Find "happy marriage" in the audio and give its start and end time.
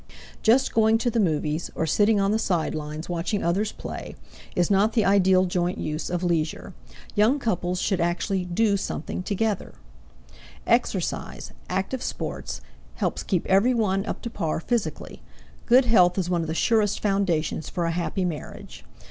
17.91-18.83